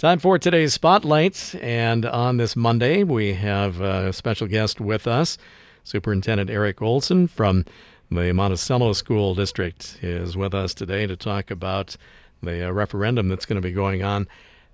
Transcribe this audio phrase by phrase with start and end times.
[0.00, 5.36] Time for today's spotlight, and on this Monday we have a special guest with us.
[5.84, 7.66] Superintendent Eric Olson from
[8.10, 11.98] the Monticello School District is with us today to talk about
[12.42, 14.26] the uh, referendum that's going to be going on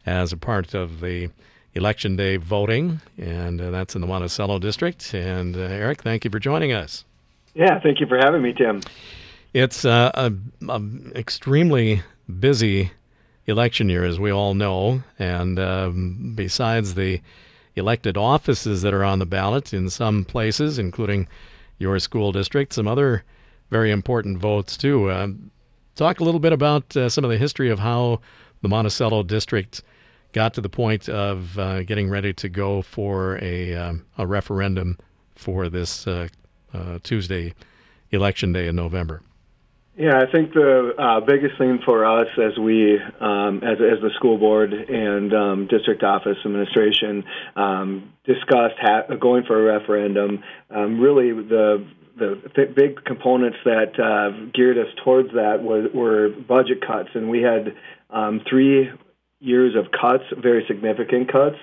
[0.07, 1.29] as a part of the
[1.75, 5.13] election day voting, and uh, that's in the Monticello District.
[5.13, 7.05] And uh, Eric, thank you for joining us.
[7.53, 8.81] Yeah, thank you for having me, Tim.
[9.53, 10.33] It's uh, a,
[10.69, 10.81] a
[11.17, 12.05] extremely
[12.39, 12.93] busy
[13.47, 15.03] election year, as we all know.
[15.19, 17.21] And um, besides the
[17.75, 21.29] elected offices that are on the ballot in some places, including
[21.79, 23.23] your school district, some other
[23.71, 25.11] very important votes too.
[25.11, 25.29] Uh,
[25.95, 28.21] talk a little bit about uh, some of the history of how
[28.63, 29.83] the Monticello district
[30.33, 34.99] got to the point of uh, getting ready to go for a, um, a referendum
[35.35, 36.29] for this uh,
[36.73, 37.55] uh, Tuesday
[38.11, 39.23] election day in November.
[39.99, 44.11] Yeah, I think the uh, biggest thing for us as we, um, as, as the
[44.17, 47.25] school board and um, district office administration
[47.57, 51.87] um, discussed ha- going for a referendum, um, really the
[52.19, 57.29] the th- big components that uh, geared us towards that was, were budget cuts, and
[57.31, 57.75] we had
[58.11, 58.91] um, three
[59.41, 61.57] years of cuts, very significant cuts.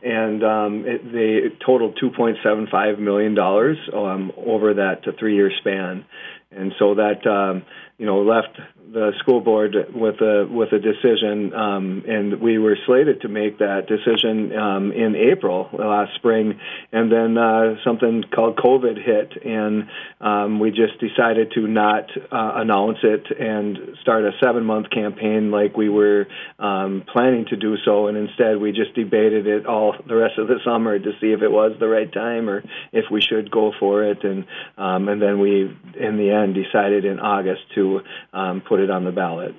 [0.00, 6.04] And um, it, they totaled 2.75 million dollars um, over that three-year span,
[6.50, 7.64] and so that um,
[7.98, 8.58] you know left
[8.92, 13.58] the school board with a with a decision, um, and we were slated to make
[13.58, 16.58] that decision um, in April last spring,
[16.92, 19.88] and then uh, something called COVID hit, and
[20.20, 25.50] um, we just decided to not uh, announce it and start a seven month campaign
[25.50, 26.26] like we were
[26.58, 30.48] um, planning to do so, and instead we just debated it all the rest of
[30.48, 33.72] the summer to see if it was the right time or if we should go
[33.78, 34.46] for it, and
[34.78, 37.87] um, and then we in the end decided in August to
[38.32, 39.54] um, put it on the ballot.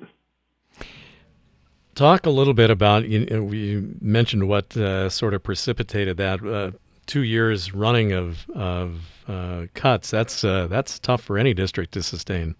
[1.94, 6.44] Talk a little bit about you, you mentioned what uh, sort of precipitated that.
[6.44, 6.70] Uh,
[7.10, 10.10] two years running of of uh, cuts.
[10.10, 12.54] That's uh, that's tough for any district to sustain.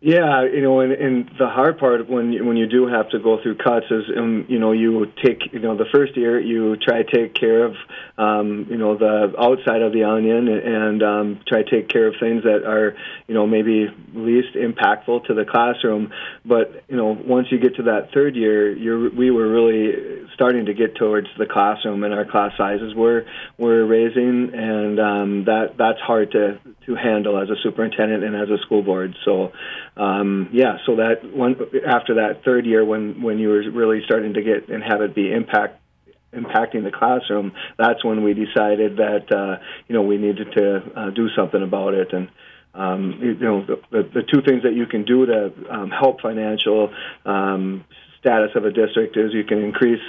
[0.00, 3.18] Yeah, you know, and, and the hard part when you, when you do have to
[3.18, 6.76] go through cuts is, um, you know, you take, you know, the first year you
[6.76, 7.74] try to take care of,
[8.16, 12.14] um, you know, the outside of the onion and um, try to take care of
[12.20, 12.94] things that are,
[13.26, 16.12] you know, maybe least impactful to the classroom.
[16.44, 20.66] But you know, once you get to that third year, you're we were really starting
[20.66, 23.26] to get towards the classroom, and our class sizes were
[23.58, 28.48] were raising, and um, that that's hard to to handle as a superintendent and as
[28.48, 29.16] a school board.
[29.24, 29.50] So
[29.96, 34.34] um, yeah, so that one after that third year, when when you were really starting
[34.34, 35.80] to get and have it be impact
[36.32, 41.10] impacting the classroom, that's when we decided that uh, you know we needed to uh,
[41.10, 42.30] do something about it and.
[42.74, 46.20] Um, you know the, the, the two things that you can do to um, help
[46.20, 46.92] financial
[47.24, 47.84] um,
[48.20, 50.02] status of a district is you can increase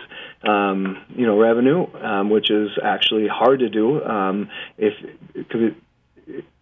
[0.44, 4.94] um, you know revenue, um, which is actually hard to do um, if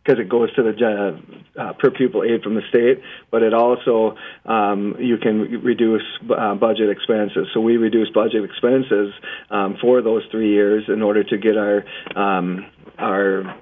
[0.04, 1.20] because it goes to the
[1.60, 4.16] uh, per pupil aid from the state, but it also
[4.46, 7.48] um, you can reduce uh, budget expenses.
[7.54, 9.14] So we reduce budget expenses
[9.50, 11.84] um, for those three years in order to get our
[12.16, 12.66] um,
[12.98, 13.58] our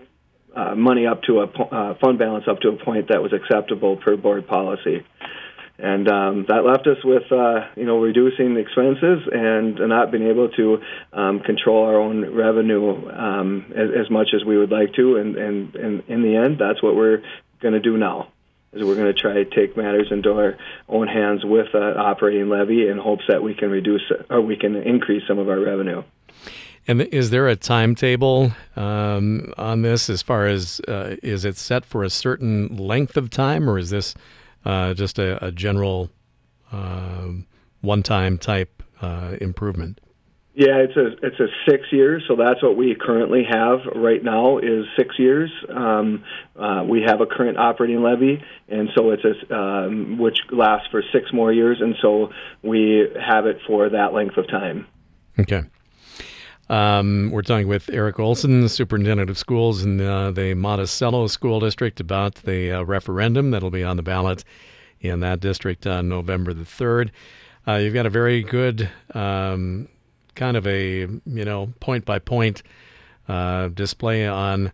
[0.56, 3.98] uh, money up to a uh, fund balance up to a point that was acceptable
[3.98, 5.04] per board policy
[5.78, 10.50] and um, that left us with uh, you know reducing expenses and not being able
[10.50, 10.82] to
[11.14, 15.18] um, control our own revenue um, as, as, much as we would like to.
[15.18, 17.24] And, and, and in the end, that's what we're
[17.60, 18.30] going to do now.
[18.72, 20.58] Is we're going to try to take matters into our
[20.90, 24.76] own hands with an operating levy in hopes that we can reduce or we can
[24.76, 26.04] increase some of our revenue.
[26.88, 31.84] And is there a timetable um, on this as far as uh, is it set
[31.84, 34.14] for a certain length of time, or is this
[34.66, 36.10] uh, just a, a general
[36.72, 37.30] uh,
[37.82, 40.02] one-time type uh, improvement.
[40.58, 44.60] Yeah, it's a it's a six years, so that's what we currently have right now
[44.60, 45.52] is six years.
[45.70, 46.24] Um,
[46.58, 51.04] uh, we have a current operating levy, and so it's a um, which lasts for
[51.12, 52.30] six more years, and so
[52.64, 54.88] we have it for that length of time.
[55.38, 55.64] Okay.
[56.68, 62.00] Um, we're talking with Eric Olson, Superintendent of Schools in uh, the Monticello School District,
[62.00, 64.44] about the uh, referendum that'll be on the ballot
[65.00, 67.12] in that district on November the 3rd.
[67.68, 69.88] Uh, you've got a very good um,
[70.34, 72.64] kind of a, you know, point by point
[73.76, 74.72] display on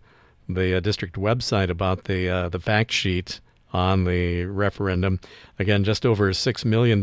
[0.48, 3.40] the uh, district website about the, uh, the fact sheet
[3.74, 5.20] on the referendum.
[5.60, 7.02] Again, just over $6 million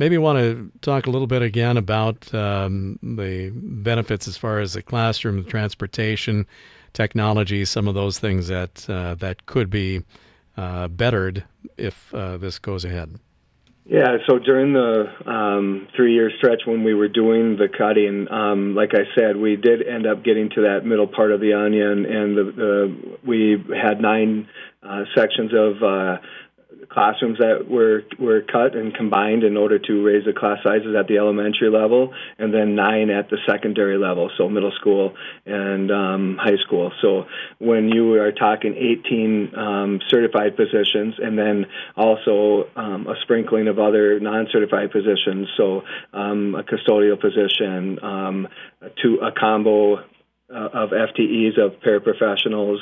[0.00, 4.72] Maybe want to talk a little bit again about um, the benefits as far as
[4.72, 6.46] the classroom, the transportation,
[6.94, 10.02] technology, some of those things that uh, that could be
[10.56, 11.44] uh, bettered
[11.76, 13.20] if uh, this goes ahead.
[13.84, 18.92] Yeah, so during the um, three-year stretch when we were doing the cutting, um, like
[18.94, 22.38] I said, we did end up getting to that middle part of the onion, and
[22.38, 24.48] the, the, we had nine
[24.82, 26.16] uh, sections of uh,
[26.90, 31.06] classrooms that were were cut and combined in order to raise the class sizes at
[31.06, 35.14] the elementary level, and then nine at the secondary level, so middle school
[35.46, 36.92] and um, high school.
[37.00, 37.26] So
[37.58, 41.66] when you are talking 18 um, certified positions, and then
[41.96, 45.82] also um, a sprinkling of other non-certified positions, so
[46.12, 48.48] um, a custodial position, um,
[49.02, 49.98] to a combo
[50.52, 52.78] uh, of FTEs of paraprofessionals,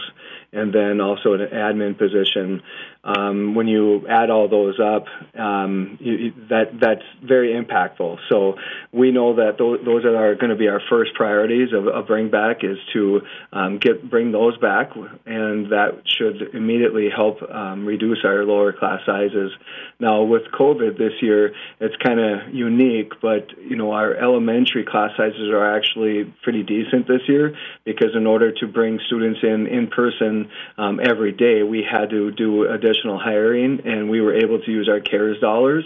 [0.52, 2.62] and then also an admin position
[3.08, 5.06] um, when you add all those up,
[5.38, 8.18] um, you, that that's very impactful.
[8.28, 8.56] So
[8.92, 12.28] we know that those, those are going to be our first priorities of, of bring
[12.30, 13.22] back is to
[13.52, 14.90] um, get bring those back,
[15.24, 19.52] and that should immediately help um, reduce our lower class sizes.
[19.98, 25.12] Now with COVID this year, it's kind of unique, but you know our elementary class
[25.16, 29.86] sizes are actually pretty decent this year because in order to bring students in in
[29.86, 30.37] person
[30.76, 34.88] um, every day, we had to do additional hiring, and we were able to use
[34.88, 35.84] our CARES dollars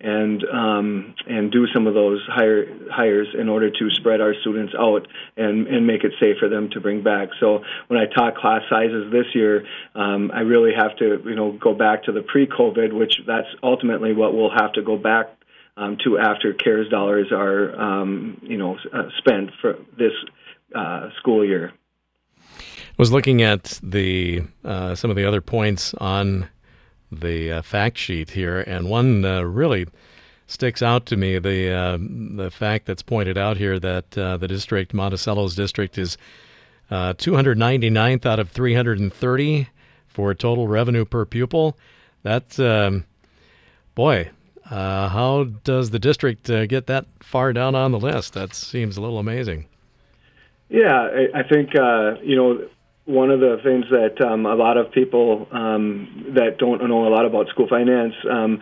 [0.00, 4.72] and um, and do some of those hire, hires in order to spread our students
[4.78, 5.06] out
[5.36, 7.28] and, and make it safe for them to bring back.
[7.38, 11.52] So when I talk class sizes this year, um, I really have to you know
[11.52, 15.26] go back to the pre-COVID, which that's ultimately what we'll have to go back
[15.76, 20.12] um, to after CARES dollars are um, you know uh, spent for this
[20.74, 21.72] uh, school year
[23.00, 26.46] was looking at the uh, some of the other points on
[27.10, 29.86] the uh, fact sheet here, and one uh, really
[30.46, 34.46] sticks out to me the uh, the fact that's pointed out here that uh, the
[34.46, 36.18] district Monticello's district is
[36.90, 39.68] 299th uh, out of 330
[40.06, 41.78] for total revenue per pupil.
[42.22, 43.06] That's um,
[43.94, 44.28] boy.
[44.66, 48.34] how does the district get that far down on the list?
[48.34, 49.64] That seems a little amazing.
[50.68, 51.72] Yeah, I, I think
[52.22, 52.68] you know
[53.10, 57.10] one of the things that um, a lot of people um, that don't know a
[57.10, 58.60] lot about school finance um,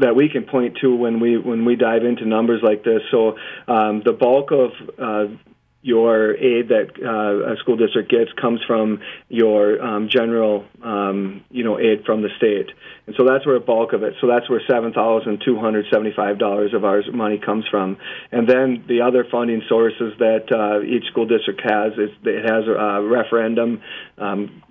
[0.00, 3.02] that we can point to when we when we dive into numbers like this.
[3.10, 5.34] So um, the bulk of uh,
[5.82, 11.64] your aid that uh, a school district gets comes from your um, general, um, you
[11.64, 12.68] know, aid from the state,
[13.06, 14.14] and so that's where a bulk of it.
[14.20, 17.96] So that's where seven thousand two hundred seventy-five dollars of our money comes from,
[18.30, 22.64] and then the other funding sources that uh, each school district has is it has
[22.68, 23.80] a referendum.
[24.18, 24.62] Um,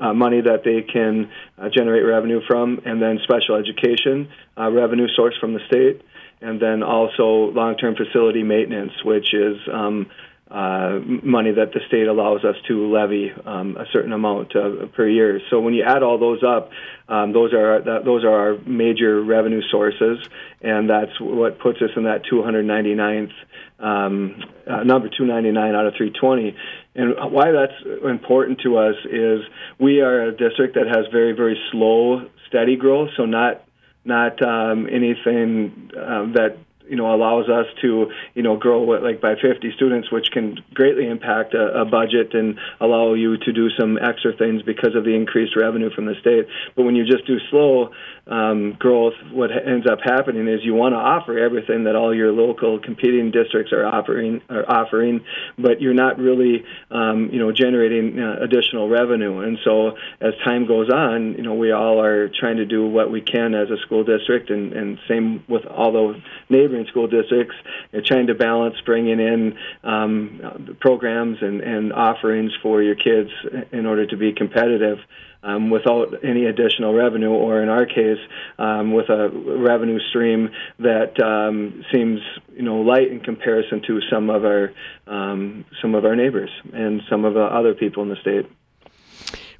[0.00, 4.28] uh, money that they can uh, generate revenue from, and then special education
[4.58, 6.02] uh, revenue source from the state,
[6.40, 10.10] and then also long-term facility maintenance, which is um,
[10.50, 15.06] uh, money that the state allows us to levy um, a certain amount uh, per
[15.06, 15.40] year.
[15.50, 16.70] So when you add all those up,
[17.08, 20.18] um, those are that, those are our major revenue sources,
[20.62, 23.32] and that's what puts us in that 299th
[23.78, 26.56] um, uh, number 299 out of 320.
[26.94, 29.40] And why that's important to us is
[29.78, 33.64] we are a district that has very very slow steady growth, so not
[34.04, 36.56] not um, anything um, that
[36.88, 41.06] you know allows us to you know grow like by 50 students, which can greatly
[41.06, 45.14] impact a, a budget and allow you to do some extra things because of the
[45.14, 46.46] increased revenue from the state.
[46.76, 47.90] But when you just do slow
[48.26, 52.32] um, growth, what ends up happening is you want to offer everything that all your
[52.32, 55.24] local competing districts are offering are offering,
[55.58, 59.40] but you're not really um, you know generating uh, additional revenue.
[59.40, 63.10] And so as time goes on, you know we all are trying to do what
[63.10, 67.54] we can as a school district, and, and same with all the neighboring school districts,
[67.92, 73.30] you trying to balance bringing in um, programs and, and offerings for your kids
[73.72, 74.98] in order to be competitive.
[75.40, 78.18] Um, without any additional revenue, or in our case,
[78.58, 82.18] um, with a revenue stream that um, seems,
[82.56, 84.72] you know, light in comparison to some of our
[85.06, 88.50] um, some of our neighbors and some of the other people in the state.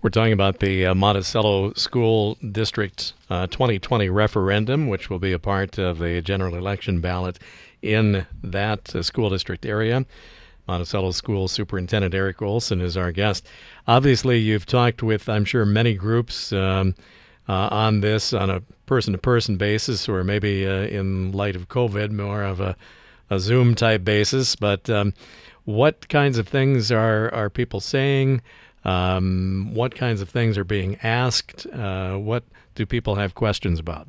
[0.00, 5.40] We're talking about the uh, Monticello School District uh, 2020 referendum, which will be a
[5.40, 7.40] part of the general election ballot
[7.82, 10.06] in that uh, school district area.
[10.68, 13.48] Monticello School Superintendent Eric Olson is our guest.
[13.88, 16.94] Obviously, you've talked with, I'm sure, many groups um,
[17.48, 21.68] uh, on this on a person to person basis, or maybe uh, in light of
[21.68, 22.76] COVID, more of a,
[23.30, 24.54] a Zoom type basis.
[24.54, 25.12] But um,
[25.64, 28.42] what kinds of things are, are people saying?
[28.84, 31.66] Um, what kinds of things are being asked?
[31.66, 32.44] Uh, what
[32.74, 34.06] do people have questions about?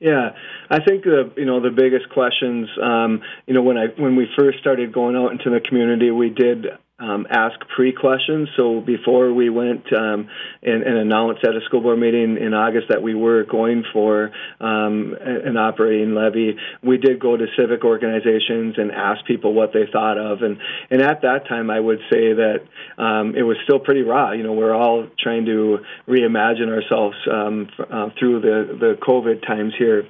[0.00, 0.30] Yeah,
[0.68, 4.26] I think the you know the biggest questions, um, you know, when I when we
[4.36, 6.66] first started going out into the community, we did
[7.02, 8.48] um, ask pre-questions.
[8.56, 10.28] So before we went um,
[10.62, 14.30] and, and, announced at a school board meeting in August that we were going for
[14.60, 19.86] um, an operating levy, we did go to civic organizations and ask people what they
[19.92, 20.42] thought of.
[20.42, 20.58] And
[20.90, 22.60] and at that time, I would say that
[22.98, 24.30] um, it was still pretty raw.
[24.30, 29.72] You know, we're all trying to reimagine ourselves um, uh, through the the COVID times
[29.76, 30.04] here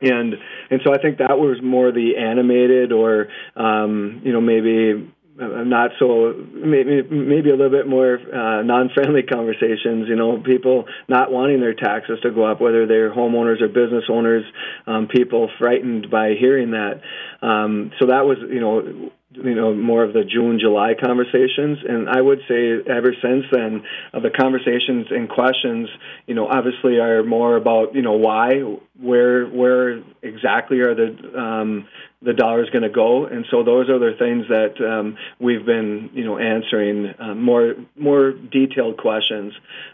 [0.00, 0.34] and
[0.70, 5.92] and so I think that was more the animated or um, you know maybe not
[5.98, 10.08] so maybe maybe a little bit more uh, non-friendly conversations.
[10.08, 14.04] You know, people not wanting their taxes to go up, whether they're homeowners or business
[14.10, 14.44] owners.
[14.86, 17.00] Um, people frightened by hearing that.
[17.42, 22.08] Um, so that was you know you know more of the June July conversations and
[22.08, 25.88] I would say ever since then uh, the conversations and questions
[26.26, 28.58] you know obviously are more about you know why
[28.98, 31.86] where where exactly are the um,
[32.22, 33.26] the dollar is going to go.
[33.26, 37.74] And so those are the things that um, we've been you know answering uh, more
[37.96, 39.52] more detailed questions.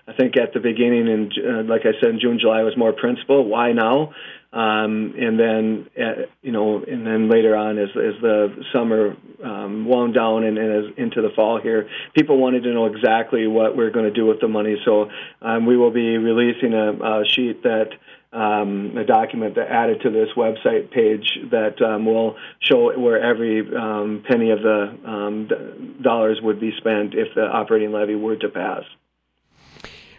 [0.08, 2.92] I think at the beginning and uh, like I said in June July was more
[2.92, 4.12] principle why now?
[4.56, 9.14] Um, and then, uh, you know, and then later on, as, as the summer
[9.44, 13.46] um, wound down and, and as into the fall here, people wanted to know exactly
[13.46, 14.76] what we're going to do with the money.
[14.86, 15.10] So
[15.42, 17.90] um, we will be releasing a, a sheet that
[18.36, 23.60] um, a document that added to this website page that um, will show where every
[23.74, 28.36] um, penny of the um, d- dollars would be spent if the operating levy were
[28.36, 28.82] to pass.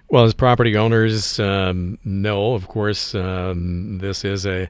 [0.09, 4.67] Well, as property owners um, know, of course, um, this is a,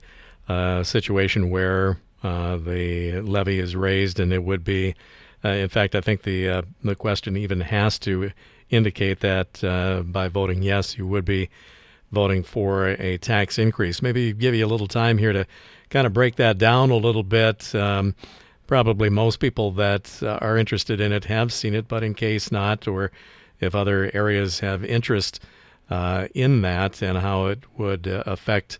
[0.49, 4.95] a situation where uh, the levy is raised, and it would be.
[5.45, 8.31] Uh, in fact, I think the uh, the question even has to
[8.71, 11.49] indicate that uh, by voting yes, you would be
[12.11, 14.01] voting for a tax increase.
[14.01, 15.45] Maybe give you a little time here to
[15.89, 17.73] kind of break that down a little bit.
[17.75, 18.15] Um,
[18.65, 22.51] probably most people that uh, are interested in it have seen it, but in case
[22.51, 23.11] not, or
[23.59, 25.41] if other areas have interest
[25.89, 28.77] uh, in that and how it would uh, affect,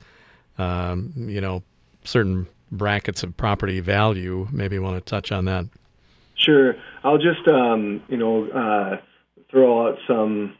[0.57, 1.63] um, you know,
[2.03, 4.47] certain brackets of property value.
[4.51, 5.65] Maybe you want to touch on that.
[6.35, 6.75] Sure.
[7.03, 8.97] I'll just, um, you know, uh,
[9.49, 10.55] throw out some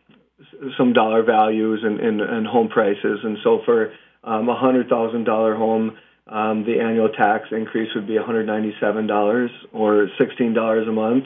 [0.77, 3.20] some dollar values and, and, and home prices.
[3.24, 8.08] And so for um, a hundred thousand dollar home, um, the annual tax increase would
[8.08, 11.24] be $197 or $16 a month.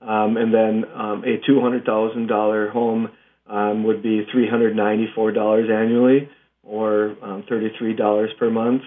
[0.00, 3.10] Um, and then um, a $200,000 home
[3.46, 6.28] um, would be $394 annually
[6.62, 8.82] or um, $33 per month.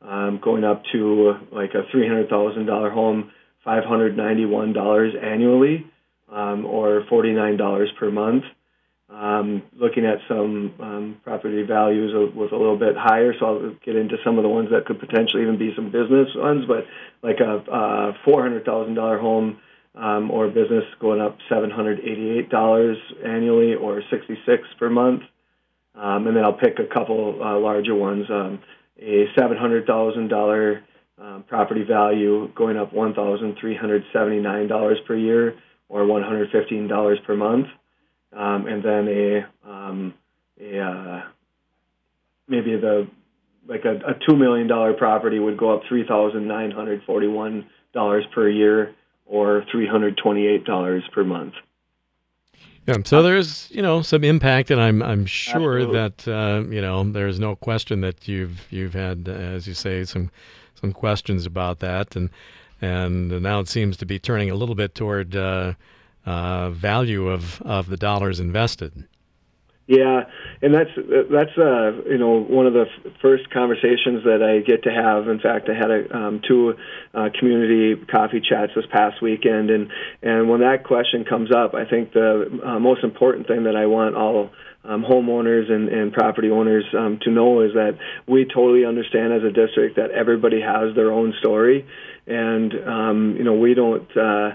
[0.00, 3.32] Um, going up to like a $300,000 home,
[3.66, 5.86] $591 annually
[6.30, 8.44] um, or $49 per month.
[9.10, 13.96] Um, looking at some um, property values with a little bit higher, so I'll get
[13.96, 16.84] into some of the ones that could potentially even be some business ones, but
[17.22, 19.60] like a, a $400,000 home
[19.94, 25.22] um, or business going up $788 annually or 66 per month.
[25.94, 28.26] Um, and then I'll pick a couple uh, larger ones.
[28.30, 28.60] Um,
[29.00, 30.82] a $700,000
[31.18, 35.54] um, property value going up $1,379 per year
[35.88, 37.68] or $115 per month.
[38.32, 40.14] Um, and then a, um,
[40.60, 41.22] a uh,
[42.46, 43.08] maybe the
[43.66, 48.94] like a, a $2 million property would go up $3,941 per year
[49.26, 51.52] or $328 per month.
[52.86, 55.94] Yeah, so there's you know some impact, and I'm I'm sure Absolutely.
[55.94, 60.30] that uh, you know there's no question that you've you've had, as you say, some
[60.74, 62.30] some questions about that, and
[62.80, 65.74] and now it seems to be turning a little bit toward uh,
[66.26, 69.06] uh, value of of the dollars invested.
[69.88, 70.24] Yeah,
[70.60, 70.90] and that's
[71.30, 75.28] that's uh, you know one of the f- first conversations that I get to have.
[75.28, 76.74] In fact, I had a, um, two
[77.14, 79.90] uh, community coffee chats this past weekend, and
[80.22, 83.86] and when that question comes up, I think the uh, most important thing that I
[83.86, 84.50] want all
[84.84, 87.96] um, homeowners and, and property owners um, to know is that
[88.26, 91.86] we totally understand as a district that everybody has their own story,
[92.26, 94.14] and um, you know we don't.
[94.14, 94.50] Uh,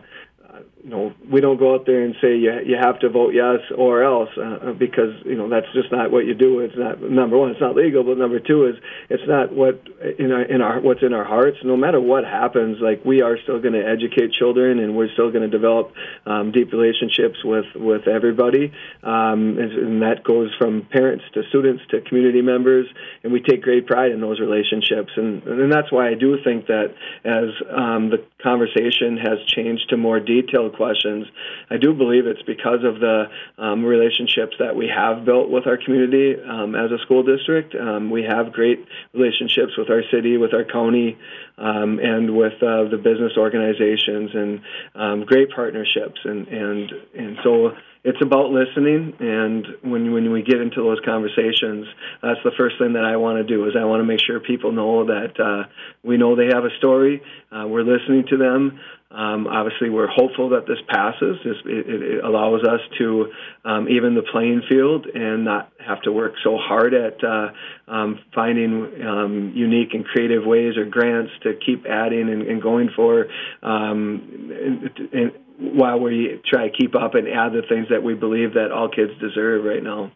[0.84, 3.60] you know, we don't go out there and say you you have to vote yes
[3.76, 6.60] or else uh, because you know that's just not what you do.
[6.60, 8.76] It's not number one, it's not legal, but number two is
[9.10, 9.82] it's not what
[10.20, 11.58] in our in our what's in our hearts.
[11.64, 15.32] No matter what happens, like we are still going to educate children, and we're still
[15.32, 15.94] going to develop
[16.26, 18.74] um, deep relationships with with everybody,
[19.04, 22.88] um, and, and that goes from parents to students to community members,
[23.24, 26.68] and we take great pride in those relationships, and and that's why I do think
[26.68, 31.26] that as um, the conversation has changed to more detailed questions.
[31.70, 33.26] I do believe it's because of the
[33.58, 37.74] um, relationships that we have built with our community um, as a school district.
[37.76, 41.18] Um, we have great relationships with our city, with our county,
[41.58, 44.62] um, and with uh, the business organizations and
[44.96, 47.72] um, great partnerships and and and so
[48.04, 51.88] it's about listening and when when we get into those conversations
[52.22, 54.40] that's the first thing that I want to do is I want to make sure
[54.40, 55.70] people know that uh,
[56.04, 58.80] we know they have a story uh, we're listening to them
[59.14, 61.38] um, obviously, we're hopeful that this passes.
[61.46, 63.32] It, it allows us to
[63.64, 67.50] um, even the playing field and not have to work so hard at uh,
[67.88, 72.90] um, finding um, unique and creative ways or grants to keep adding and, and going
[72.96, 73.28] for.
[73.62, 75.32] Um, and, and
[75.64, 78.90] while we try to keep up and add the things that we believe that all
[78.90, 80.12] kids deserve right now.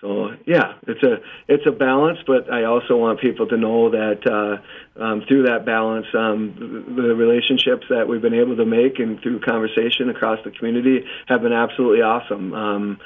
[0.00, 4.20] So yeah, it's a it's a balance, but I also want people to know that
[4.26, 9.20] uh, um, through that balance, um, the, relationships that we've been able to make and
[9.20, 12.54] through conversation across the community have been absolutely awesome.
[12.54, 12.98] Um,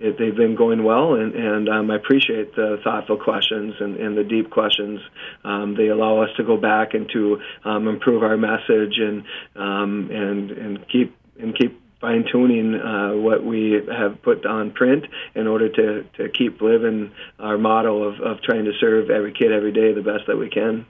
[0.00, 4.16] it, they've been going well, and, and um, I appreciate the thoughtful questions and, and
[4.16, 5.00] the deep questions.
[5.44, 9.24] Um, they allow us to go back and to um, improve our message and
[9.56, 15.04] um, and and keep and keep fine tuning uh, what we have put on print
[15.34, 19.52] in order to, to keep living our motto of, of trying to serve every kid
[19.52, 20.86] every day the best that we can.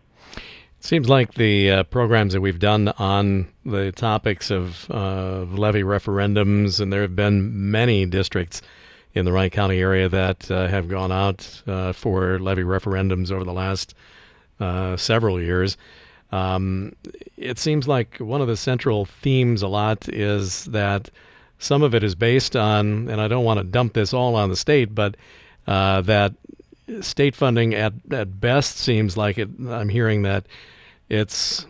[0.79, 5.83] It seems like the uh, programs that we've done on the topics of uh, levy
[5.83, 8.63] referendums, and there have been many districts
[9.15, 13.45] in the Wright County area that uh, have gone out uh, for levy referendums over
[13.45, 13.95] the last
[14.61, 15.77] uh, several years.
[16.33, 16.95] Um,
[17.37, 21.11] it seems like one of the central themes a lot is that
[21.59, 24.49] some of it is based on, and I don't want to dump this all on
[24.49, 25.17] the state, but
[25.67, 26.33] uh, that
[27.01, 29.49] state funding at at best seems like it.
[29.69, 30.47] I'm hearing that
[31.09, 31.67] it's,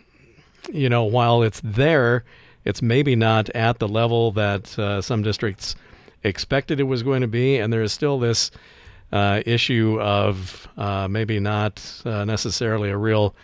[0.73, 2.25] you know, while it's there,
[2.64, 5.75] it's maybe not at the level that uh, some districts
[6.23, 8.50] expected it was going to be, and there is still this
[9.12, 13.35] uh, issue of uh, maybe not uh, necessarily a real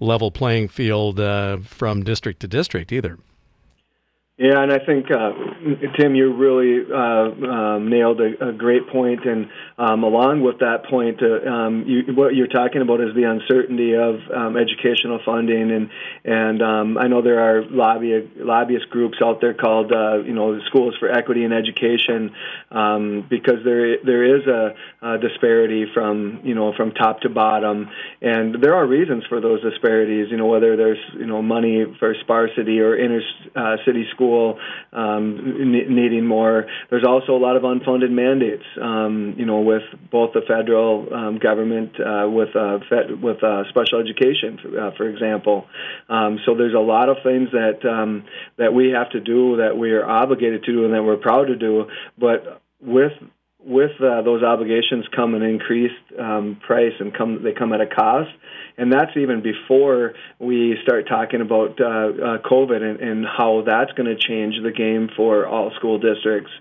[0.00, 3.18] level playing field uh, from district to district either.
[4.38, 5.32] Yeah, and I think uh,
[5.98, 10.84] Tim, you really uh, um, nailed a, a, great point, and um, along with that
[10.88, 15.72] point, uh, um, you, what you're talking about is the uncertainty of um, educational funding,
[15.72, 15.90] and
[16.24, 20.60] and um, I know there are lobby lobbyist groups out there called uh, you know
[20.66, 22.30] Schools for Equity in Education,
[22.70, 27.90] um, because there there is a, a, disparity from you know from top to bottom,
[28.22, 30.28] and there are reasons for those disparities.
[30.30, 33.20] You know whether there's you know money for sparsity or inner
[33.56, 34.58] uh, city schools school
[34.92, 36.66] um, needing more.
[36.90, 41.38] There's also a lot of unfunded mandates, um, you know, with both the federal um,
[41.38, 45.66] government, uh, with uh, fed, with uh, special education, for, uh, for example.
[46.08, 48.24] Um, so there's a lot of things that um,
[48.56, 51.46] that we have to do that we are obligated to do and that we're proud
[51.46, 51.86] to do,
[52.18, 53.12] but with
[53.68, 57.86] with uh, those obligations come an increased um, price and come they come at a
[57.86, 58.30] cost
[58.78, 63.90] and that's even before we start talking about uh, uh, COVID and, and how that's
[63.92, 66.52] going to change the game for all school districts.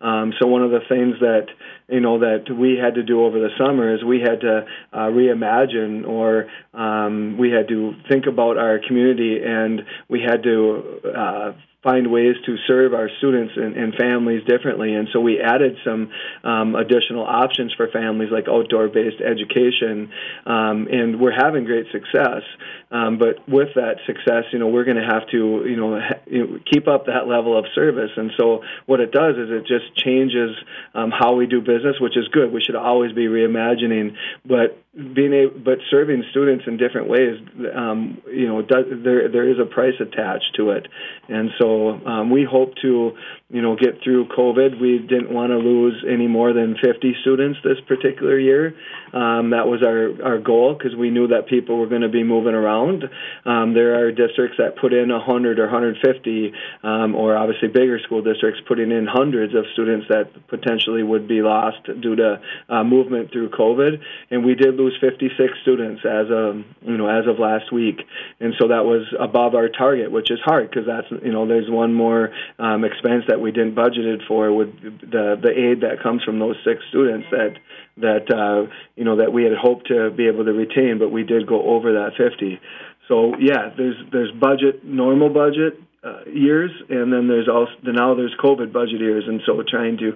[0.00, 1.48] Um, so one of the things that
[1.88, 5.08] you know that we had to do over the summer is we had to uh,
[5.08, 11.52] reimagine or um, we had to think about our community and we had to uh,
[11.82, 14.94] find ways to serve our students and, and, families differently.
[14.94, 16.10] And so we added some
[16.42, 20.10] um, additional options for families like outdoor based education.
[20.44, 22.42] Um, and we're having great success.
[22.90, 26.60] Um, but with that success, you know, we're going to have to, you know, ha-
[26.72, 28.10] keep up that level of service.
[28.16, 30.56] And so what it does is it just changes
[30.94, 32.52] um, how we do business, which is good.
[32.52, 34.16] We should always be reimagining.
[34.46, 34.82] But
[35.14, 37.38] being able, but serving students in different ways,
[37.74, 40.88] um, you know, does, there there is a price attached to it,
[41.28, 43.12] and so um, we hope to,
[43.50, 44.80] you know, get through COVID.
[44.80, 48.74] We didn't want to lose any more than 50 students this particular year.
[49.12, 52.24] Um, that was our our goal because we knew that people were going to be
[52.24, 53.04] moving around.
[53.46, 58.22] Um, there are districts that put in 100 or 150, um, or obviously bigger school
[58.22, 63.30] districts putting in hundreds of students that potentially would be lost due to uh, movement
[63.32, 67.38] through COVID, and we did lose lose 56 students as of you know as of
[67.38, 68.00] last week,
[68.40, 71.68] and so that was above our target, which is hard because that's you know there's
[71.68, 76.22] one more um, expense that we didn't budgeted for with the the aid that comes
[76.24, 77.54] from those six students that
[77.98, 81.22] that uh, you know that we had hoped to be able to retain, but we
[81.22, 82.60] did go over that 50.
[83.08, 88.34] So yeah, there's there's budget normal budget uh, years, and then there's also now there's
[88.42, 90.12] COVID budget years, and so trying to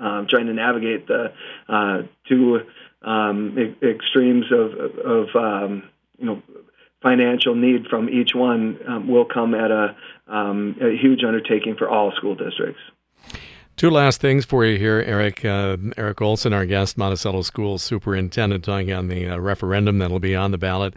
[0.00, 1.32] um, trying to navigate the
[1.68, 2.60] uh, two
[3.02, 5.82] um, e- extremes of, of um,
[6.18, 6.42] you know
[7.02, 9.96] financial need from each one um, will come at a,
[10.28, 12.80] um, a, huge undertaking for all school districts.
[13.76, 15.44] Two last things for you here, Eric.
[15.44, 20.36] Uh, Eric Olson, our guest, Monticello School Superintendent, talking on the uh, referendum that'll be
[20.36, 20.94] on the ballot.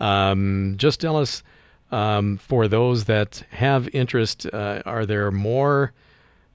[0.00, 1.42] Um, just tell us,
[1.90, 5.92] um, for those that have interest, uh, are there more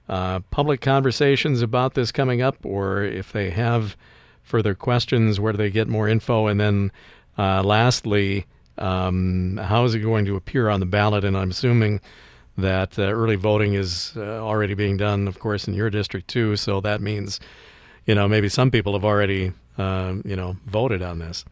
[0.08, 3.96] uh, public conversations about this coming up, or if they have
[4.42, 6.48] further questions, where do they get more info?
[6.48, 6.90] And then,
[7.36, 8.46] uh, lastly,
[8.78, 11.24] um, how is it going to appear on the ballot?
[11.24, 12.00] And I'm assuming
[12.56, 16.56] that uh, early voting is uh, already being done, of course, in your district too.
[16.56, 17.40] So that means,
[18.06, 21.44] you know, maybe some people have already, uh, you know, voted on this.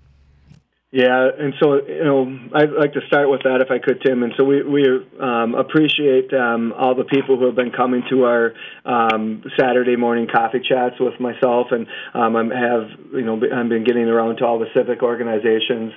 [0.93, 4.23] Yeah, and so you know, I'd like to start with that if I could, Tim.
[4.23, 4.87] And so we we
[5.21, 8.55] um, appreciate um, all the people who have been coming to our
[8.87, 13.85] um, Saturday morning coffee chats with myself, and um, I have you know I've been
[13.85, 15.93] getting around to all the civic organizations.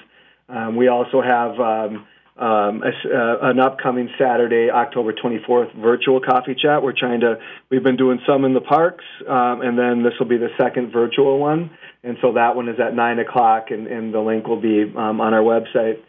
[0.49, 2.07] Um, we also have um,
[2.37, 6.81] um, a, uh, an upcoming Saturday, October 24th, virtual coffee chat.
[6.81, 7.37] We're trying to,
[7.69, 10.91] we've been doing some in the parks, um, and then this will be the second
[10.91, 11.71] virtual one.
[12.03, 15.19] And so that one is at 9 o'clock, and, and the link will be um,
[15.19, 15.99] on our website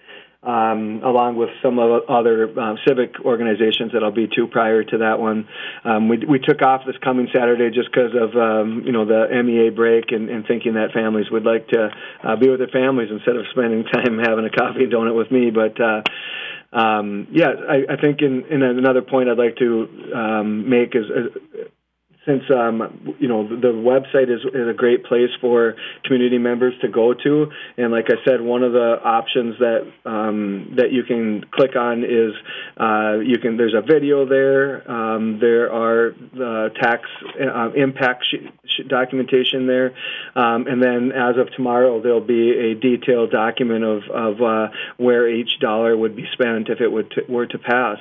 [0.43, 4.99] um, along with some of other um, civic organizations that I'll be to prior to
[4.99, 5.47] that one.
[5.85, 9.29] Um, we, we took off this coming Saturday just because of um, you know the
[9.45, 11.91] MEA break and, and thinking that families would like to
[12.25, 15.31] uh, be with their families instead of spending time having a coffee and donut with
[15.31, 15.51] me.
[15.51, 16.03] But uh,
[16.73, 21.05] um, yeah, I, I think in, in another point I'd like to um, make is,
[21.05, 21.69] is
[22.27, 26.89] since um, you know the website is, is a great place for community members to
[26.89, 27.47] go to,
[27.79, 32.05] and like I said, one of the options that um, that you can click on
[32.05, 32.33] is
[32.79, 33.57] uh, you can.
[33.57, 34.91] There's a video there.
[34.91, 37.05] Um, there are the tax
[37.41, 39.95] uh, impact sh- documentation there,
[40.37, 45.29] um, and then as of tomorrow, there'll be a detailed document of of uh, where
[45.29, 47.99] each dollar would be spent if it would t- were to pass.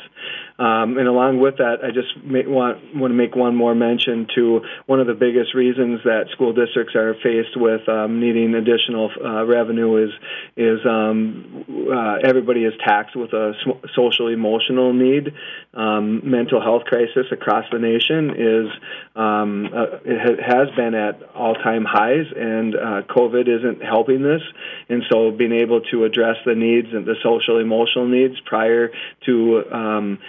[0.59, 4.27] Um, and along with that, I just may, want want to make one more mention
[4.35, 9.09] to one of the biggest reasons that school districts are faced with um, needing additional
[9.23, 10.11] uh, revenue is
[10.57, 13.53] is um, uh, everybody is taxed with a
[13.95, 15.31] social emotional need.
[15.73, 18.67] Um, mental health crisis across the nation is
[19.15, 24.41] um, uh, it has been at all time highs, and uh, COVID isn't helping this.
[24.89, 28.91] And so, being able to address the needs and the social emotional needs prior
[29.25, 30.19] to um,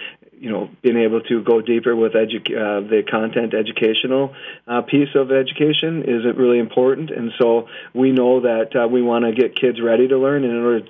[0.41, 4.33] you know, being able to go deeper with edu- uh, the content educational
[4.67, 7.11] uh, piece of education is really important.
[7.11, 10.51] And so we know that uh, we want to get kids ready to learn, and
[10.51, 10.81] in order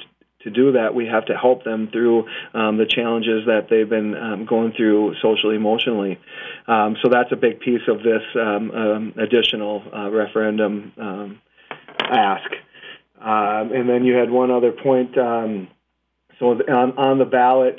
[0.44, 4.16] to do that, we have to help them through um, the challenges that they've been
[4.16, 6.18] um, going through socially, emotionally.
[6.66, 11.42] Um, so that's a big piece of this um, um, additional uh, referendum um,
[12.00, 12.50] ask.
[13.20, 15.12] and then you had one other point.
[15.16, 17.78] so on, on the ballot,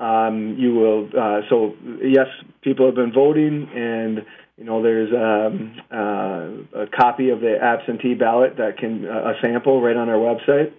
[0.00, 1.08] um, you will.
[1.08, 2.26] Uh, so yes,
[2.62, 4.24] people have been voting, and
[4.56, 9.34] you know there's um, uh, a copy of the absentee ballot that can uh, a
[9.42, 10.72] sample right on our website,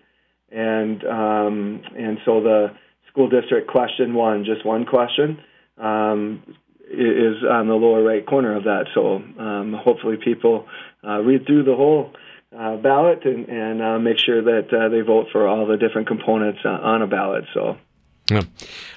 [0.51, 2.71] and um, and so the
[3.10, 5.39] school district question one, just one question,
[5.77, 6.41] um,
[6.89, 8.86] is on the lower right corner of that.
[8.95, 10.65] So um, hopefully people
[11.07, 12.12] uh, read through the whole.
[12.53, 17.07] Ballot and, and make sure that they vote for all the different components on a
[17.07, 17.45] ballot.
[17.53, 17.77] So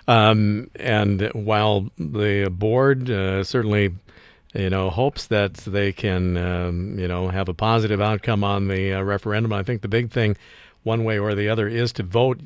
[0.06, 3.94] Um, and while the board uh, certainly,
[4.54, 8.92] you know, hopes that they can, um, you know, have a positive outcome on the
[8.92, 10.36] uh, referendum, I think the big thing,
[10.82, 12.40] one way or the other, is to vote,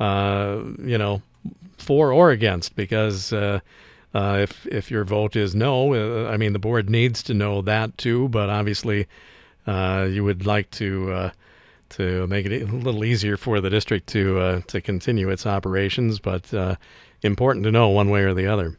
[0.00, 1.22] uh, you know,
[1.76, 3.60] for or against, because uh,
[4.14, 7.62] uh, if if your vote is no, uh, I mean, the board needs to know
[7.62, 8.28] that too.
[8.28, 9.06] But obviously,
[9.66, 11.30] you would like to
[11.96, 16.18] to make it a little easier for the district to uh, to continue its operations,
[16.18, 16.76] but uh,
[17.22, 18.76] important to know one way or the other.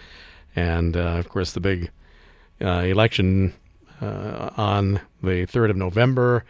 [0.56, 1.92] And uh, of course, the big
[2.62, 3.54] uh, election
[4.02, 6.44] uh, on the 3rd of November.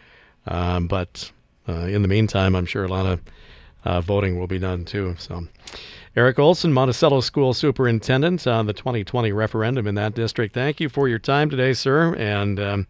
[0.46, 1.30] Um, but
[1.68, 3.20] uh, in the meantime, I'm sure a lot of
[3.84, 5.14] uh, voting will be done too.
[5.18, 5.46] So,
[6.16, 10.54] Eric Olson, Monticello School Superintendent on the 2020 referendum in that district.
[10.54, 12.14] Thank you for your time today, sir.
[12.16, 12.86] And um,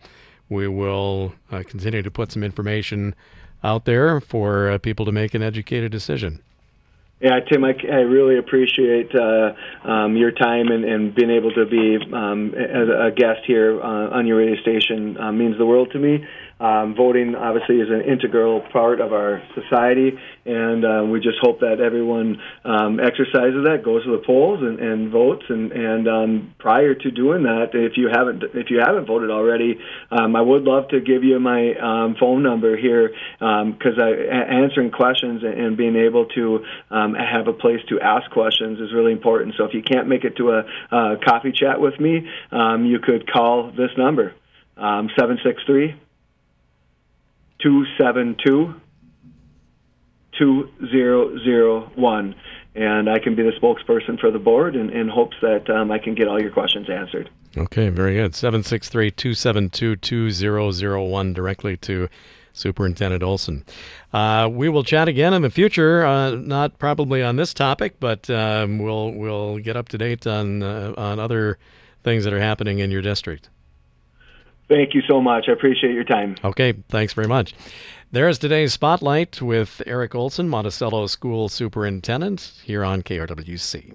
[0.48, 3.14] we will uh, continue to put some information
[3.62, 6.40] out there for uh, people to make an educated decision.
[7.20, 9.52] Yeah, Tim, I, I really appreciate uh,
[9.88, 14.16] um, your time and, and being able to be um, a, a guest here uh,
[14.16, 16.24] on your radio station uh, means the world to me.
[16.60, 21.60] Um, voting obviously is an integral part of our society, and uh, we just hope
[21.60, 25.44] that everyone um, exercises that, goes to the polls, and, and votes.
[25.48, 29.78] And, and um, prior to doing that, if you haven't if you haven't voted already,
[30.10, 34.90] um, I would love to give you my um, phone number here because um, answering
[34.90, 39.54] questions and being able to have a place to ask questions is really important.
[39.56, 40.58] So if you can't make it to a,
[40.90, 44.34] a coffee chat with me, you could call this number
[44.76, 45.94] seven six three.
[47.60, 48.74] 272
[50.38, 52.34] 2001.
[52.74, 55.98] And I can be the spokesperson for the board in, in hopes that um, I
[55.98, 57.28] can get all your questions answered.
[57.56, 58.34] Okay, very good.
[58.34, 62.08] 763 272 2001 directly to
[62.52, 63.64] Superintendent Olson.
[64.12, 68.30] Uh, we will chat again in the future, uh, not probably on this topic, but
[68.30, 71.58] um, we'll, we'll get up to date on, uh, on other
[72.04, 73.48] things that are happening in your district.
[74.68, 75.46] Thank you so much.
[75.48, 76.36] I appreciate your time.
[76.44, 77.54] Okay, thanks very much.
[78.10, 83.94] There's today's spotlight with Eric Olson, Monticello School Superintendent, here on KRWC.